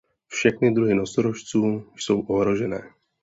[0.27, 2.81] Všechny druhy nosorožců jsou ohrožené.